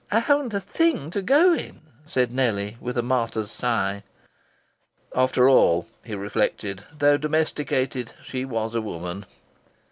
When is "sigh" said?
3.51-4.01